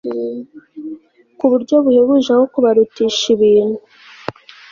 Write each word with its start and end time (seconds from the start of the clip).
ku 1.37 1.45
buryo 1.51 1.75
buhebuje 1.83 2.29
aho 2.35 2.43
kubarutisha 2.53 3.25
ibintu 3.35 3.79